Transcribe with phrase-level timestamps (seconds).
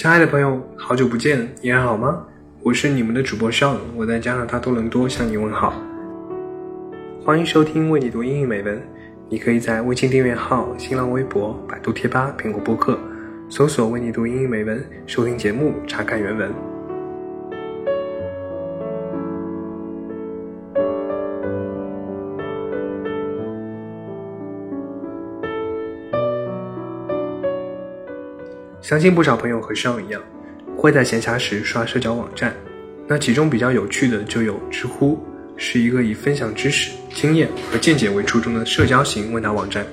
[0.00, 2.24] 亲爱的朋友，好久不见，你还好吗？
[2.62, 5.74] 我是你们的主播尚，我在加拿大多伦多向你问好。
[7.22, 8.80] 欢迎收听为你读英语美文，
[9.28, 12.98] 你可以在微信订阅号、新浪微博、百度贴吧、苹果播客
[13.50, 16.69] 搜索“为你读英语美文”，收听节目，查看原文。
[28.90, 30.20] 相信不少朋友和上一样，
[30.76, 32.52] 会在闲暇时刷社交网站。
[33.06, 35.16] 那其中比较有趣的就有知乎，
[35.56, 39.86] 是一个以分享知识、经验和见解为初衷的社交型问答网站。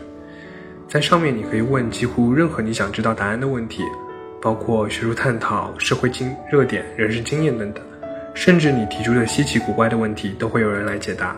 [0.87, 3.83] 在上面你可以问几乎任何你想知道答案的问题，
[4.41, 7.83] 包括学术探讨、社会经热点、人生经验等等，
[8.33, 11.37] 甚至你提出的稀奇古怪的问题都会有人来解答。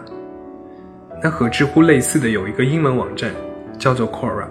[1.22, 3.30] 那和知乎类似的有一个英文网站，
[3.78, 4.48] 叫做 Quora。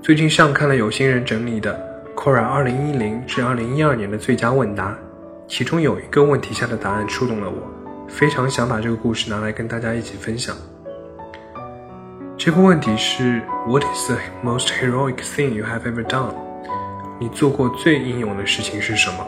[0.00, 1.91] 最近上看了有心人整理的。
[2.22, 4.96] Quora 二零一零至二零一二年的最佳问答，
[5.48, 7.56] 其中有一个问题下的答案触动了我，
[8.08, 10.54] 非常想把这个故事拿来跟大家一起分享。
[12.38, 16.32] 这个问题是 What is the most heroic thing you have ever done？
[17.18, 19.26] 你做过最英勇的事情是什么？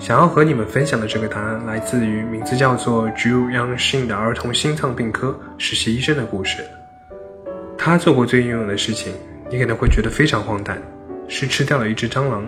[0.00, 6.64] 想要和你们分享的这个答案来自于名字叫做 Drew Young Shin 的儿童心脏病科实习医生的故事。
[7.78, 9.14] 他做过最英勇的事情，
[9.48, 10.76] 你可能会觉得非常荒诞。
[11.28, 12.44] 是吃掉了一只蟑螂。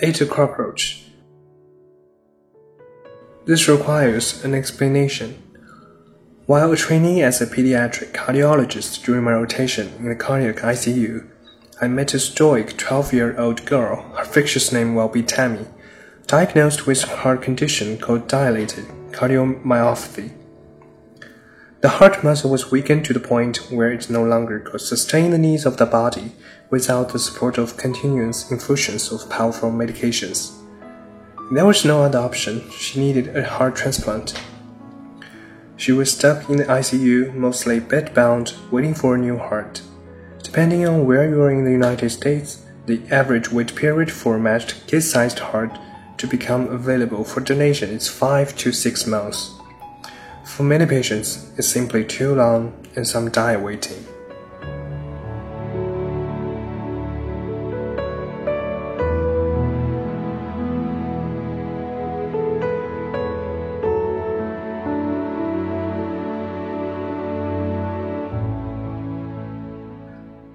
[0.00, 1.04] Ate a cockroach.
[3.46, 5.42] This requires an explanation.
[6.46, 11.26] While training as a pediatric cardiologist during my rotation in the cardiac ICU,
[11.80, 15.66] I met a stoic 12 year old girl, her fictitious name will be Tammy,
[16.26, 20.37] diagnosed with a heart condition called dilated cardiomyopathy.
[21.80, 25.38] The heart muscle was weakened to the point where it no longer could sustain the
[25.38, 26.32] needs of the body
[26.70, 30.56] without the support of continuous infusions of powerful medications.
[31.52, 32.68] There was no other option.
[32.72, 34.34] She needed a heart transplant.
[35.76, 39.80] She was stuck in the ICU, mostly bedbound, waiting for a new heart.
[40.42, 44.40] Depending on where you are in the United States, the average wait period for a
[44.40, 45.78] matched kid-sized heart
[46.16, 49.57] to become available for donation is 5 to 6 months.
[50.56, 54.04] For many patients, it's simply too long and some die waiting.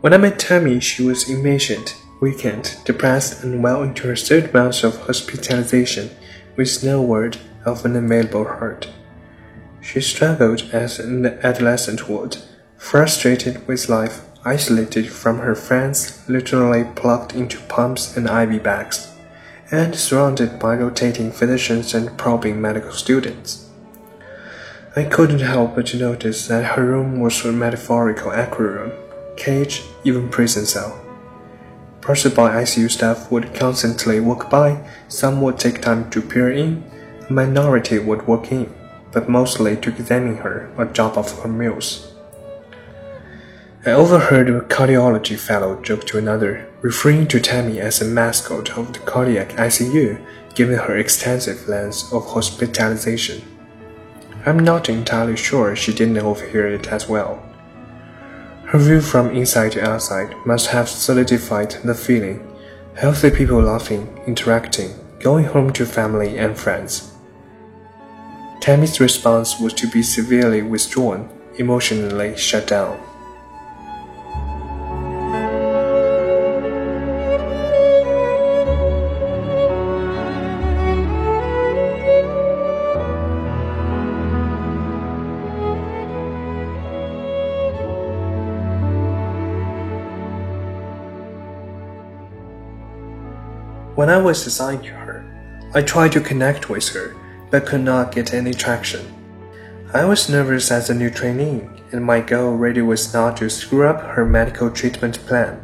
[0.02, 4.84] When I met Tammy, she was impatient, weakened, depressed, and well into her third month
[4.84, 6.10] of hospitalization,
[6.58, 8.90] with no word of an available heart.
[9.83, 12.38] She struggled as an adolescent would,
[12.77, 19.11] frustrated with life, isolated from her friends, literally plugged into pumps and IV bags,
[19.71, 23.69] and surrounded by rotating physicians and probing medical students.
[24.95, 28.94] I couldn't help but to notice that her room was a metaphorical aquarium,
[29.35, 30.97] cage, even prison cell.
[32.00, 36.83] Passersby ICU staff would constantly walk by, some would take time to peer in,
[37.29, 38.73] a minority would walk in
[39.13, 42.13] but mostly to examine her or drop off her meals.
[43.85, 48.94] I overheard a cardiology fellow joke to another, referring to Tammy as a mascot of
[48.94, 50.19] the cardiac ICU,
[50.56, 53.42] given her extensive length of hospitalization.
[54.45, 57.44] I'm not entirely sure she didn't overhear it as well.
[58.65, 62.50] Her view from inside to outside must have solidified the feeling
[62.95, 67.12] healthy people laughing, interacting, going home to family and friends.
[68.63, 71.27] Tammy's response was to be severely withdrawn,
[71.57, 72.98] emotionally shut down.
[93.95, 97.13] When I was assigned to her, I tried to connect with her
[97.53, 99.05] but could not get any traction.
[99.94, 101.61] I was nervous as a new trainee,
[101.91, 105.63] and my goal really was not to screw up her medical treatment plan.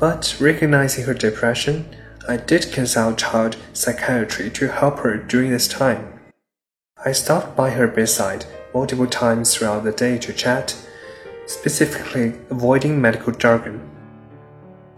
[0.00, 1.86] But recognizing her depression,
[2.28, 6.18] I did consult child psychiatry to help her during this time.
[7.04, 10.74] I stopped by her bedside multiple times throughout the day to chat,
[11.46, 13.88] specifically avoiding medical jargon.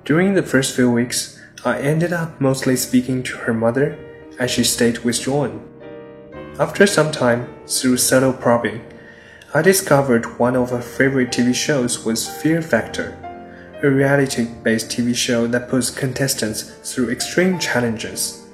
[0.07, 3.99] During the first few weeks, I ended up mostly speaking to her mother
[4.39, 5.61] as she stayed withdrawn.
[6.59, 8.83] After some time, through subtle probing,
[9.55, 13.17] I discovered one of her favorite TV shows was Fear Factor,
[13.83, 18.45] a reality based TV show that puts contestants through extreme challenges.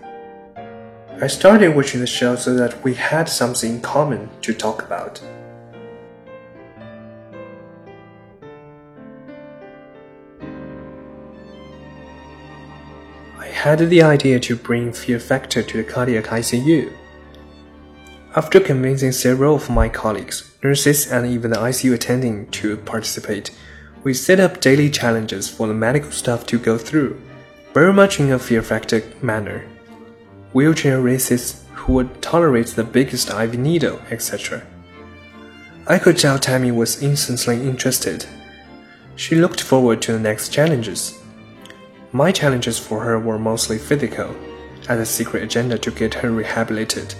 [1.21, 5.21] I started watching the show so that we had something in common to talk about.
[13.65, 16.93] Had the idea to bring Fear Factor to the cardiac ICU.
[18.37, 23.53] After convincing several of my colleagues, nurses, and even the ICU attending to participate,
[24.03, 27.19] we set up daily challenges for the medical staff to go through,
[27.73, 29.65] very much in a fear factor manner.
[30.53, 34.63] Wheelchair races who would tolerate the biggest IV needle, etc.
[35.87, 38.27] I could tell Tammy was instantly interested.
[39.17, 41.19] She looked forward to the next challenges.
[42.15, 44.37] My challenges for her were mostly physical,
[44.89, 47.13] as a secret agenda to get her rehabilitated.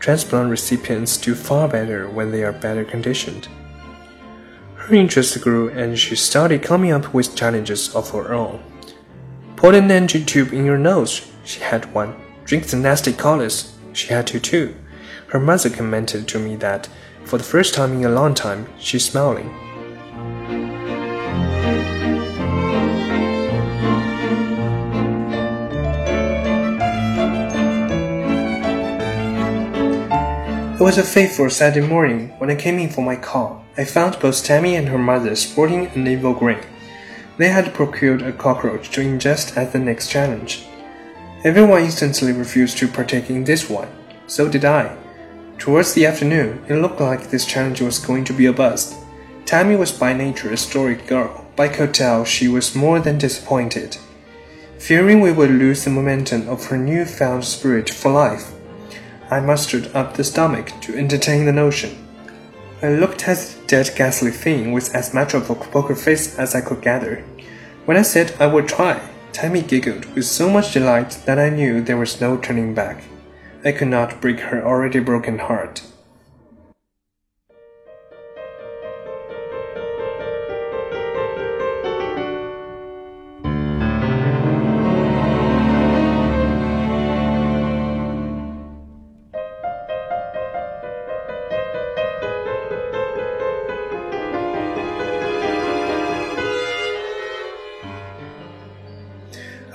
[0.00, 3.46] Transplant recipients do far better when they are better conditioned.
[4.74, 8.60] Her interest grew and she started coming up with challenges of her own.
[9.54, 12.16] Put an NG tube in your nose, she had one.
[12.44, 14.74] Drink the nasty colors, she had to too.
[15.28, 16.88] Her mother commented to me that,
[17.22, 19.67] for the first time in a long time, she's smiling.
[30.78, 33.64] It was a fateful Saturday morning when I came in for my call.
[33.76, 36.64] I found both Tammy and her mother sporting an evil grin.
[37.36, 40.66] They had procured a cockroach to ingest at the next challenge.
[41.42, 43.88] Everyone instantly refused to partake in this one.
[44.28, 44.96] So did I.
[45.58, 48.94] Towards the afternoon, it looked like this challenge was going to be a bust.
[49.46, 53.96] Tammy was by nature a stoic girl, By could she was more than disappointed.
[54.78, 58.52] Fearing we would lose the momentum of her newfound spirit for life,
[59.30, 61.96] I mustered up the stomach to entertain the notion.
[62.80, 66.54] I looked at the dead ghastly thing with as much of a poker face as
[66.54, 67.24] I could gather.
[67.84, 69.00] When I said I would try,
[69.32, 73.02] Tammy giggled with so much delight that I knew there was no turning back.
[73.64, 75.82] I could not break her already broken heart.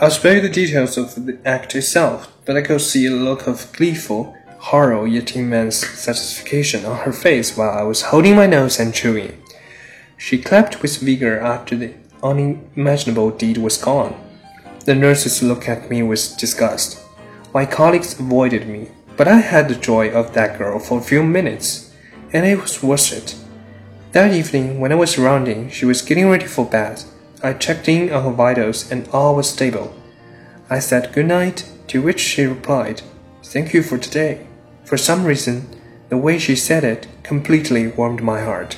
[0.03, 3.47] I'll spare you the details of the act itself, but I could see a look
[3.47, 8.81] of gleeful horror yet immense satisfaction on her face while I was holding my nose
[8.81, 9.41] and chewing.
[10.17, 14.13] She clapped with vigor after the unimaginable deed was gone.
[14.83, 16.99] The nurses looked at me with disgust.
[17.53, 21.23] My colleagues avoided me, but I had the joy of that girl for a few
[21.23, 21.93] minutes,
[22.33, 23.37] and it was worth it.
[24.11, 27.05] That evening, when I was rounding, she was getting ready for bed.
[27.43, 29.93] I checked in on her vitals and all was stable.
[30.69, 33.01] I said good night, to which she replied,
[33.43, 34.47] Thank you for today.
[34.85, 35.67] For some reason,
[36.07, 38.77] the way she said it completely warmed my heart.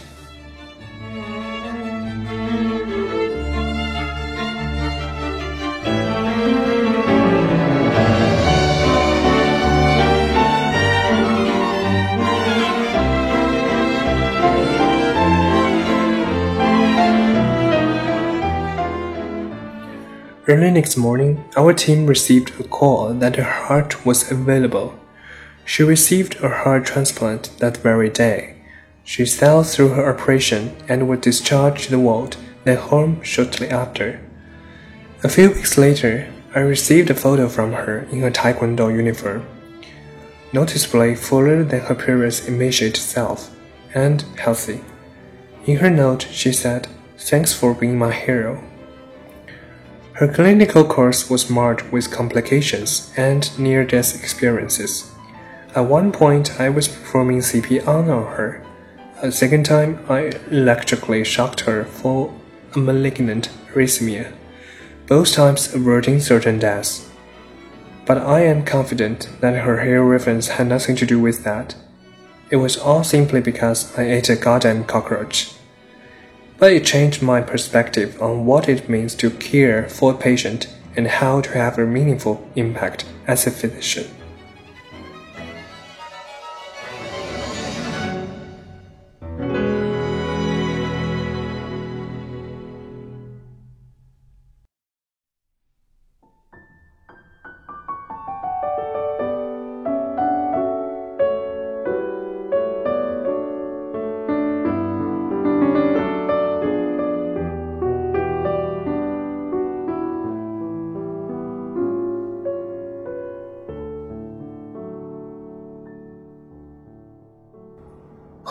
[20.48, 24.94] Early next morning, our team received a call that her heart was available.
[25.66, 28.58] She received a heart transplant that very day.
[29.04, 34.22] She sailed through her operation and was discharged to the world, then home shortly after.
[35.24, 39.48] A few weeks later, I received a photo from her in her taekwondo uniform,
[40.54, 43.50] noticeably fuller than her previous emaciated self,
[43.96, 44.82] and healthy.
[45.66, 46.88] In her note, she said,
[47.18, 48.64] Thanks for being my hero.
[50.16, 55.12] Her clinical course was marred with complications and near death experiences.
[55.76, 58.64] At one point, I was performing CPR on her.
[59.22, 62.34] A second time, I electrically shocked her for
[62.74, 64.32] a malignant arrhythmia,
[65.06, 67.10] both times averting certain deaths.
[68.06, 71.76] But I am confident that her hair reference had nothing to do with that.
[72.50, 75.56] It was all simply because I ate a goddamn cockroach
[76.58, 81.08] but it changed my perspective on what it means to care for a patient and
[81.08, 84.10] how to have a meaningful impact as a physician.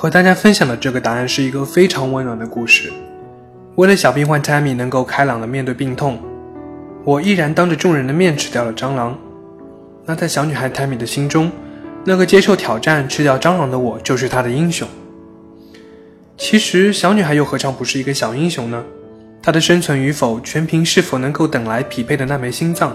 [0.05, 2.93] 和大家分享的这个答案是一个非常温暖的故事。
[3.77, 6.21] 为了小病患 Tammy 能够开朗的面对病痛，
[7.05, 9.19] 我毅然当着众人的面吃掉了蟑螂。
[10.05, 11.51] 那在小女孩 Tammy 的心中，
[12.05, 14.87] 那个接受挑战吃掉蟑螂的我就是她的英雄。
[16.37, 18.85] 其实，小女孩又何尝不是一个小英雄呢？
[19.43, 22.95] 她的生存与否，全凭是否能够等来匹配的那枚心脏。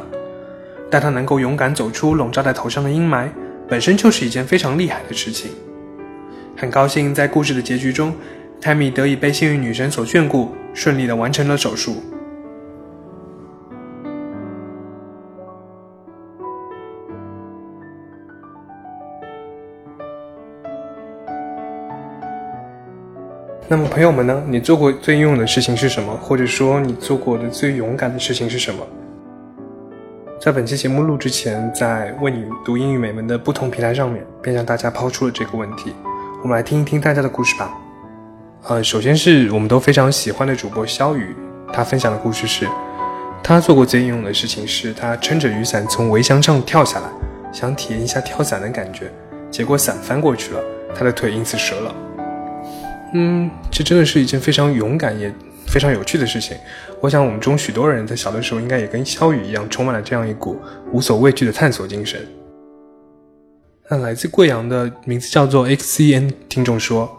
[0.92, 3.28] 但她能够勇敢走出笼罩在头上的阴霾，
[3.68, 5.50] 本身就是一件非常厉害的事情。
[6.60, 8.14] 很高兴在故事的结局中，
[8.60, 12.04] 泰米得以被幸运女神所眷顾，顺利的完成了手术。
[23.70, 24.44] 那么，朋友们呢？
[24.46, 26.14] 你做过最英勇的事情是什么？
[26.18, 28.86] 或者说，你做过的最勇敢的事情是什么？
[30.42, 35.94] 在本期节目录之前，在为你读英语美文的不同平台上面，便向大家抛出了这个问题。
[36.42, 37.78] 我们来听一听大家的故事吧。
[38.70, 41.36] 呃，首先是我们都非常喜欢的主播肖宇，
[41.74, 42.66] 他分享的故事是，
[43.44, 47.10] 他做过最英勇的事情是他撑着雨伞从围墙上跳下来，
[47.52, 49.12] 想体验一下跳伞的感觉，
[49.52, 50.64] 结果伞翻过去了，
[50.96, 51.96] 他的腿因此折了。
[53.14, 55.30] 嗯，这真的是一件非常勇敢也
[55.68, 56.56] 非常有趣的事情。
[57.02, 60.58] 我想我们中许多人在小的时候应该也跟肖宇一样，充满了这样一股
[60.94, 62.26] 无所畏惧的探索精神。
[63.92, 67.10] 那来自贵阳的名字叫做 XCN 听众说，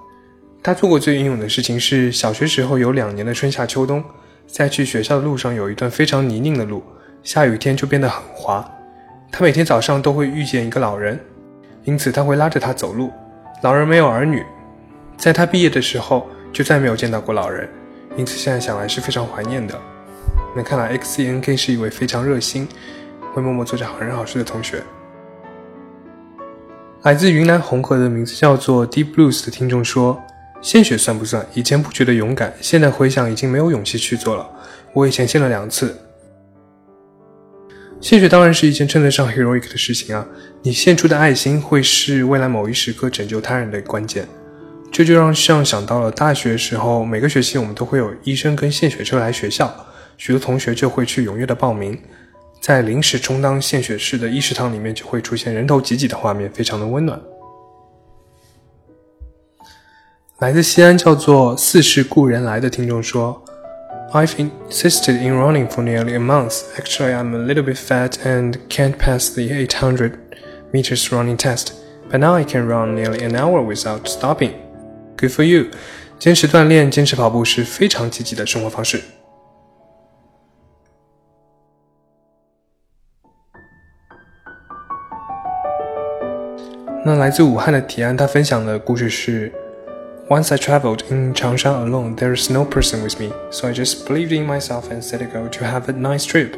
[0.62, 4.04] 他做过最英勇的事情是小学时候有两年的春夏秋冬，
[4.46, 6.80] 在去学校的路上有一段非常泥泞的路，
[7.24, 8.64] 下雨天就变得很滑。
[9.32, 11.18] 他每天早上都会遇见一个老人，
[11.82, 13.10] 因此他会拉着他走路。
[13.64, 14.46] 老人没有儿女，
[15.16, 17.68] 在他毕业的时候就再没有见到过老人，
[18.16, 19.76] 因此现在想来是非常怀念的。
[20.54, 22.68] 那看来 XCNK 是一位非常热心，
[23.34, 24.80] 会默默做着好人好事的同学。
[27.02, 30.22] 来自云南红河的名字叫做 Deep Blues 的听众说
[30.60, 31.46] ：“献血算不算？
[31.54, 34.46] 以前不觉得勇敢，现在回想已经没有勇气去做了。
[34.92, 35.96] 我以前献了两次。
[38.02, 40.26] 献血当然是一件称得上 heroic 的事情啊！
[40.60, 44.28] 你献出的爱心会是未来某一时刻拯救他人的关键。
[44.92, 49.74] 这就让像想到了大学时候，每个学期我们都会有医生跟献血车来学校，
[50.18, 51.98] 许多同学就会去踊跃的报名。”
[52.60, 57.18] 在临时充当献血室的医食堂里面，就会出现人头挤挤的画面，非常的温暖。
[60.40, 63.42] 来自西安叫做“似是故人来”的听众说
[64.12, 66.62] ：“I've insisted in running for nearly a month.
[66.78, 70.12] Actually, I'm a little bit fat and can't pass the 800
[70.72, 71.72] meters running test,
[72.10, 74.52] but now I can run nearly an hour without stopping.
[75.16, 75.66] Good for you！
[76.18, 79.02] 坚持锻炼、坚持跑步是非常积极的生活方式。”
[87.05, 89.51] 那来自武汉的提安，他分享的故事是：
[90.27, 94.35] Once I traveled in Changshan alone, there is no person with me, so I just believed
[94.35, 96.53] in myself and set a goal to have a nice trip.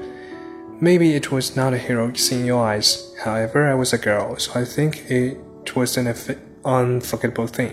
[0.80, 2.98] Maybe it was not a heroic scene in your eyes.
[3.26, 5.38] However, I was a girl, so I think it
[5.76, 6.14] was an
[6.64, 7.72] unforgettable thing.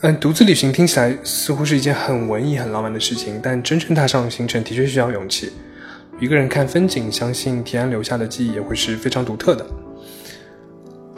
[0.00, 5.52] 嗯，独自旅行听起来似乎是一件很文艺、很浪漫的事情，但真正踏上行程的确需要勇气。
[6.18, 9.64] 一个人看风景，相信提安留下的记忆也会是非常独特的。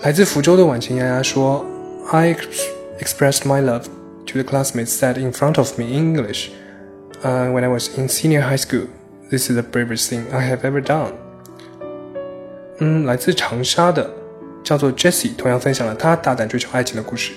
[0.04, 1.64] 来自福州的晚晴丫丫说：“
[2.10, 2.34] I
[2.98, 3.84] expressed my love
[4.26, 6.50] to the classmates sat in front of me in English
[7.22, 8.86] uh, when I was in senior high school.
[9.30, 11.12] This is the bravest thing I have ever done.”
[12.78, 14.10] 嗯，来自长沙的
[14.64, 17.32] 叫做 Jessie，同样分享了她大胆追求爱情的故事。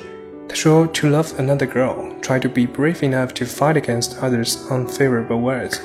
[0.47, 5.79] 她说：“To love another girl, try to be brave enough to fight against others' unfavorable words.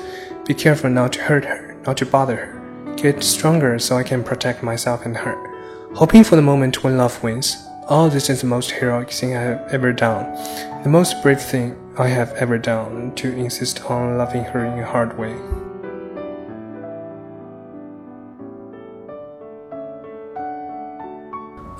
[0.45, 2.47] Be careful not to hurt her, not to bother her.
[2.95, 5.35] Get stronger so I can protect myself and her.”
[5.96, 7.56] Hoping for the moment when love wins,
[7.88, 10.26] all oh, this is the most heroic thing I have ever done,
[10.82, 14.84] the most brave thing I have ever done to insist on loving her in a
[14.84, 15.32] hard way.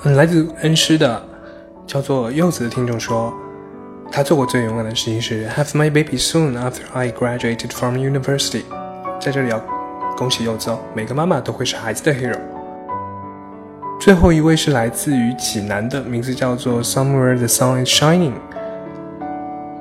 [0.05, 1.21] 嗯，来自恩施的
[1.85, 3.33] 叫做柚子的听众说，
[4.09, 8.63] 他做过最勇敢的事情是 have my baby soon after I graduated from university。
[9.19, 9.61] 在这里要
[10.15, 12.39] 恭喜柚子哦，每个妈妈都会是孩子的 hero。
[14.05, 18.33] 最后一位是来自于济南的，名字叫做 Somewhere the Sun is Shining。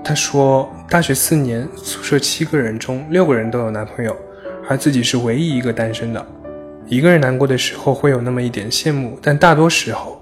[0.03, 4.17] 他说，大学四年，宿舍七个人中六个人都有男朋友，
[4.67, 6.27] 而自己是唯一一个单身的。
[6.87, 10.19] 一个人难过的时候会有那么一点羡慕，但大多时候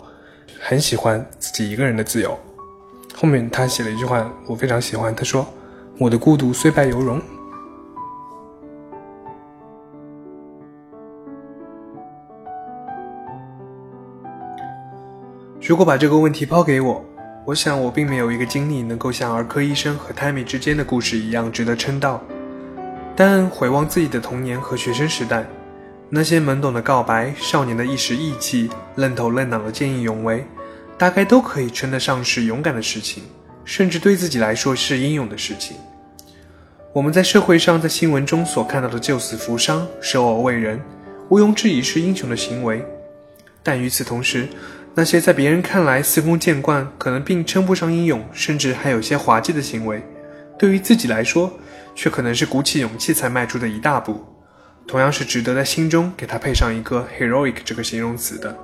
[0.59, 2.37] 很喜欢自己一个人的自由。
[3.15, 5.15] 后面他写了一句话，我非常喜欢。
[5.15, 5.47] 他说
[5.97, 7.23] ：“我的孤独虽败犹荣。”
[15.65, 17.05] 如果把这个问题抛给我，
[17.47, 22.21] 我想我并没有一个经历能够像儿科医生和泰米之间的故事一样值得称道。
[23.15, 25.47] 但回望自己的童年和学生时代，
[26.09, 30.45] 那些懵懂的告白、少年的一时意气、愣头愣脑的见义勇为。
[30.99, 33.23] 大概都可以称得上是勇敢的事情，
[33.65, 35.77] 甚至对自己来说是英勇的事情。
[36.93, 40.81] 我们在社会上、在新闻中所看到的救死扶伤、生而为人，
[41.29, 42.85] 毋庸置疑是英雄的行为。
[43.65, 44.49] 但与此同时，
[44.95, 50.03] 那些在别人看来司空见惯、可能并称不上英勇，甚至还有些滑稽的行为，
[50.59, 51.51] 对于自己来说，
[51.95, 54.23] 却可能是鼓起勇气才迈出的一大步，
[54.87, 58.55] 同样是值得在心中给他配上一个 heroic 这个形容词的。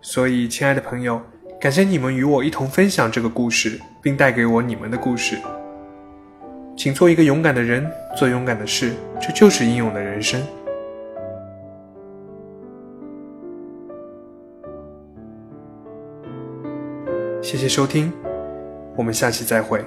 [0.00, 1.20] 所以，亲爱的朋友，
[1.60, 5.36] 感谢你们与我一同分享这个故事，并带给我你们的故事。
[6.76, 10.40] 请做一个勇敢的人，做勇敢的事，这就是英勇的人生。
[17.54, 18.12] 谢谢收听，
[18.96, 19.80] 我们下期再会。